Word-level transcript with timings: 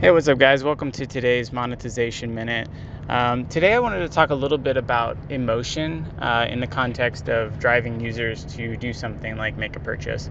Hey, 0.00 0.12
what's 0.12 0.28
up, 0.28 0.38
guys? 0.38 0.62
Welcome 0.62 0.92
to 0.92 1.08
today's 1.08 1.52
monetization 1.52 2.32
minute. 2.32 2.68
Um, 3.08 3.46
today, 3.46 3.74
I 3.74 3.80
wanted 3.80 3.98
to 3.98 4.08
talk 4.08 4.30
a 4.30 4.34
little 4.36 4.56
bit 4.56 4.76
about 4.76 5.18
emotion 5.28 6.06
uh, 6.20 6.46
in 6.48 6.60
the 6.60 6.68
context 6.68 7.28
of 7.28 7.58
driving 7.58 7.98
users 7.98 8.44
to 8.54 8.76
do 8.76 8.92
something 8.92 9.36
like 9.36 9.58
make 9.58 9.74
a 9.74 9.80
purchase. 9.80 10.30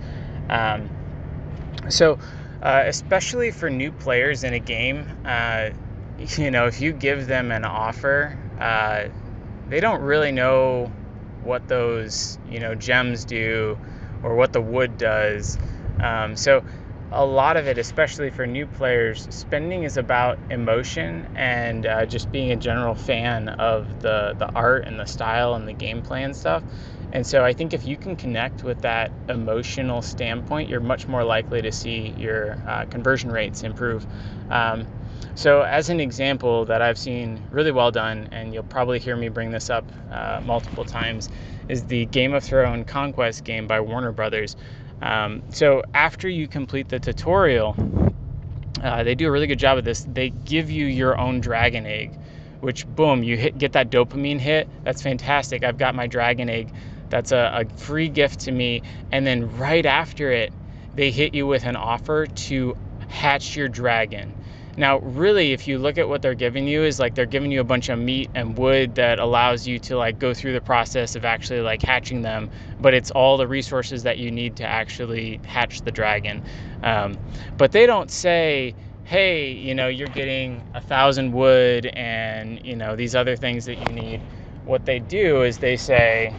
Um, 0.50 0.90
so, 1.90 2.18
uh, 2.62 2.84
especially 2.86 3.52
for 3.52 3.70
new 3.70 3.92
players 3.92 4.46
in 4.46 4.54
a 4.54 4.60
game, 4.60 5.06
uh, 5.26 5.72
you 6.38 6.50
know, 6.50 6.68
if 6.68 6.80
you 6.80 6.94
give 6.94 7.28
them 7.28 7.52
an 7.52 7.66
offer, 7.66 8.40
uh, 8.62 9.10
they 9.68 9.82
don't 9.82 10.00
really 10.02 10.32
know 10.32 10.90
what 11.44 11.68
those 11.68 12.40
you 12.50 12.62
know 12.62 12.74
gems 12.74 13.26
do 13.26 13.78
or 14.24 14.38
what 14.38 14.54
the 14.54 14.62
wood 14.62 14.98
does. 14.98 15.58
Um, 16.00 16.38
so 16.38 16.64
a 17.12 17.26
lot 17.26 17.58
of 17.58 17.68
it, 17.68 17.78
especially 17.78 18.30
for 18.30 18.46
new 18.46 18.66
players, 18.66 19.28
spending 19.30 19.84
is 19.84 19.98
about 19.98 20.38
emotion 20.50 21.28
and 21.36 21.86
uh, 21.86 22.06
just 22.06 22.32
being 22.32 22.52
a 22.52 22.56
general 22.56 22.96
fan 22.96 23.50
of 23.50 24.02
the, 24.02 24.36
the 24.38 24.50
art 24.54 24.86
and 24.86 25.00
the 25.00 25.06
style 25.06 25.54
and 25.56 25.68
the 25.68 25.74
gameplay 25.74 26.26
and 26.26 26.36
stuff. 26.36 26.64
And 27.14 27.26
so 27.26 27.44
I 27.46 27.54
think 27.54 27.74
if 27.74 27.88
you 27.88 27.96
can 27.96 28.16
connect 28.18 28.64
with 28.64 28.82
that 28.82 29.12
emotional 29.30 30.02
standpoint, 30.02 30.70
you're 30.70 30.82
much 30.82 31.08
more 31.08 31.24
likely 31.24 31.62
to 31.62 31.72
see 31.72 32.14
your 32.18 32.58
uh, 32.68 32.86
conversion 32.86 33.32
rates 33.32 33.64
improve. 33.64 34.06
Um, 34.50 34.86
so, 35.36 35.62
as 35.62 35.90
an 35.90 36.00
example 36.00 36.66
that 36.66 36.82
I've 36.82 36.98
seen 36.98 37.40
really 37.52 37.72
well 37.72 37.92
done, 37.92 38.28
and 38.32 38.54
you'll 38.54 38.64
probably 38.64 38.98
hear 38.98 39.16
me 39.16 39.30
bring 39.30 39.52
this 39.52 39.70
up 39.70 39.86
uh, 40.12 40.42
multiple 40.44 40.84
times, 40.84 41.30
is 41.70 41.86
the 41.86 42.06
Game 42.08 42.34
of 42.34 42.44
Thrones 42.44 42.88
Conquest 42.88 43.44
game 43.44 43.68
by 43.68 43.80
Warner 43.80 44.12
Brothers. 44.12 44.56
Um, 45.02 45.44
so 45.52 45.84
after 45.94 46.28
you 46.28 46.48
complete 46.48 46.90
the 46.90 47.00
tutorial, 47.00 47.76
uh, 48.82 49.04
they 49.04 49.16
do 49.16 49.28
a 49.28 49.32
really 49.32 49.48
good 49.48 49.60
job 49.60 49.78
of 49.78 49.84
this. 49.86 50.06
They 50.08 50.30
give 50.30 50.70
you 50.70 50.86
your 50.86 51.18
own 51.20 51.40
dragon 51.40 51.86
egg, 51.86 52.18
which 52.60 52.88
boom, 52.88 53.24
you 53.24 53.38
hit 53.38 53.58
get 53.58 53.74
that 53.74 53.90
dopamine 53.90 54.40
hit. 54.40 54.68
That's 54.84 55.02
fantastic. 55.02 55.64
I've 55.64 55.78
got 55.78 55.96
my 55.96 56.08
dragon 56.08 56.50
egg. 56.50 56.72
That's 57.10 57.32
a, 57.32 57.66
a 57.66 57.78
free 57.78 58.10
gift 58.10 58.42
to 58.42 58.52
me. 58.52 58.82
And 59.12 59.26
then 59.26 59.58
right 59.58 59.86
after 59.86 60.32
it, 60.32 60.54
they 60.96 61.12
hit 61.12 61.34
you 61.34 61.48
with 61.48 61.66
an 61.66 61.76
offer 61.76 62.26
to 62.26 62.78
hatch 63.08 63.56
your 63.56 63.70
dragon. 63.70 64.34
Now, 64.78 65.00
really, 65.00 65.54
if 65.54 65.68
you 65.68 65.80
look 65.80 65.98
at 65.98 66.08
what 66.08 66.22
they're 66.22 66.36
giving 66.36 66.68
you, 66.68 66.84
is 66.84 67.00
like 67.00 67.16
they're 67.16 67.26
giving 67.26 67.52
you 67.52 67.62
a 67.62 67.64
bunch 67.64 67.90
of 67.90 67.98
meat 67.98 68.30
and 68.36 68.56
wood 68.56 68.94
that 68.94 69.18
allows 69.18 69.66
you 69.66 69.80
to 69.80 69.98
like 69.98 70.20
go 70.20 70.36
through 70.36 70.54
the 70.54 70.62
process 70.62 71.16
of 71.16 71.26
actually 71.26 71.62
like 71.62 71.82
hatching 71.82 72.22
them. 72.22 72.52
But 72.80 72.94
it's 72.94 73.10
all 73.10 73.38
the 73.38 73.48
resources 73.48 74.04
that 74.04 74.20
you 74.20 74.30
need 74.30 74.56
to 74.58 74.64
actually 74.64 75.40
hatch 75.48 75.82
the 75.82 75.92
dragon. 75.92 76.44
Um, 76.84 77.18
but 77.58 77.72
they 77.72 77.88
don't 77.88 78.12
say, 78.12 78.76
hey, 79.04 79.52
you 79.52 79.74
know, 79.74 79.88
you're 79.88 80.08
getting 80.10 80.64
a 80.76 80.82
thousand 80.82 81.32
wood 81.32 81.88
and 81.88 82.64
you 82.64 82.76
know 82.76 82.96
these 82.96 83.16
other 83.16 83.36
things 83.36 83.66
that 83.66 83.80
you 83.80 83.92
need. 83.92 84.22
What 84.66 84.86
they 84.86 85.00
do 85.00 85.42
is 85.42 85.58
they 85.58 85.78
say, 85.78 86.36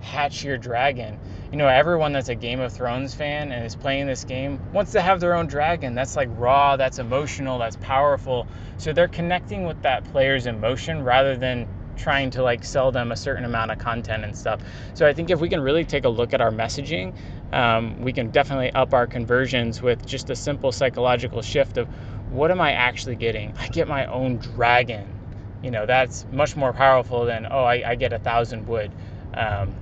hatch 0.00 0.44
your 0.44 0.58
dragon 0.58 1.18
you 1.50 1.56
know, 1.56 1.68
everyone 1.68 2.12
that's 2.12 2.28
a 2.28 2.34
Game 2.34 2.60
of 2.60 2.72
Thrones 2.72 3.14
fan 3.14 3.52
and 3.52 3.64
is 3.64 3.74
playing 3.74 4.06
this 4.06 4.24
game 4.24 4.60
wants 4.72 4.92
to 4.92 5.00
have 5.00 5.18
their 5.18 5.34
own 5.34 5.46
dragon. 5.46 5.94
That's 5.94 6.14
like 6.14 6.28
raw, 6.32 6.76
that's 6.76 6.98
emotional, 6.98 7.58
that's 7.58 7.76
powerful. 7.76 8.46
So 8.76 8.92
they're 8.92 9.08
connecting 9.08 9.64
with 9.64 9.80
that 9.82 10.04
player's 10.04 10.46
emotion 10.46 11.02
rather 11.02 11.36
than 11.36 11.66
trying 11.96 12.30
to 12.30 12.42
like 12.42 12.64
sell 12.64 12.92
them 12.92 13.12
a 13.12 13.16
certain 13.16 13.44
amount 13.44 13.70
of 13.70 13.78
content 13.78 14.24
and 14.24 14.36
stuff. 14.36 14.60
So 14.94 15.06
I 15.06 15.14
think 15.14 15.30
if 15.30 15.40
we 15.40 15.48
can 15.48 15.60
really 15.60 15.84
take 15.84 16.04
a 16.04 16.08
look 16.08 16.34
at 16.34 16.40
our 16.40 16.50
messaging, 16.50 17.14
um, 17.52 17.98
we 18.02 18.12
can 18.12 18.30
definitely 18.30 18.70
up 18.72 18.92
our 18.92 19.06
conversions 19.06 19.80
with 19.80 20.06
just 20.06 20.28
a 20.28 20.36
simple 20.36 20.70
psychological 20.70 21.40
shift 21.40 21.78
of 21.78 21.88
what 22.28 22.50
am 22.50 22.60
I 22.60 22.72
actually 22.72 23.16
getting? 23.16 23.54
I 23.58 23.68
get 23.68 23.88
my 23.88 24.04
own 24.06 24.36
dragon. 24.36 25.14
You 25.62 25.70
know, 25.70 25.86
that's 25.86 26.26
much 26.30 26.56
more 26.56 26.74
powerful 26.74 27.24
than, 27.24 27.46
oh, 27.50 27.64
I, 27.64 27.82
I 27.90 27.94
get 27.94 28.12
a 28.12 28.18
thousand 28.18 28.66
wood. 28.66 28.92
Um, 29.34 29.74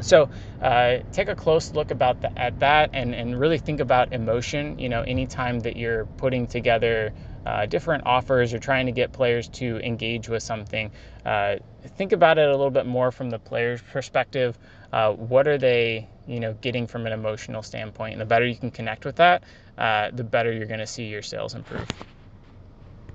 so 0.00 0.28
uh, 0.62 0.98
take 1.12 1.28
a 1.28 1.34
close 1.34 1.72
look 1.72 1.90
about 1.90 2.20
the, 2.20 2.38
at 2.38 2.58
that 2.60 2.90
and, 2.92 3.14
and 3.14 3.38
really 3.38 3.58
think 3.58 3.80
about 3.80 4.12
emotion. 4.12 4.78
You 4.78 4.88
know, 4.88 5.02
anytime 5.02 5.60
that 5.60 5.76
you're 5.76 6.06
putting 6.16 6.46
together 6.46 7.12
uh, 7.46 7.66
different 7.66 8.04
offers 8.06 8.52
or 8.52 8.58
trying 8.58 8.86
to 8.86 8.92
get 8.92 9.12
players 9.12 9.48
to 9.48 9.78
engage 9.84 10.28
with 10.28 10.42
something, 10.42 10.90
uh, 11.24 11.56
think 11.96 12.12
about 12.12 12.38
it 12.38 12.48
a 12.48 12.50
little 12.50 12.70
bit 12.70 12.86
more 12.86 13.10
from 13.10 13.30
the 13.30 13.38
player's 13.38 13.80
perspective. 13.82 14.58
Uh, 14.92 15.12
what 15.12 15.46
are 15.46 15.58
they, 15.58 16.08
you 16.26 16.40
know, 16.40 16.54
getting 16.54 16.86
from 16.86 17.06
an 17.06 17.12
emotional 17.12 17.62
standpoint? 17.62 18.12
And 18.12 18.20
the 18.20 18.26
better 18.26 18.46
you 18.46 18.56
can 18.56 18.70
connect 18.70 19.04
with 19.04 19.16
that, 19.16 19.42
uh, 19.76 20.10
the 20.12 20.24
better 20.24 20.52
you're 20.52 20.66
going 20.66 20.80
to 20.80 20.86
see 20.86 21.04
your 21.04 21.22
sales 21.22 21.54
improve. 21.54 21.86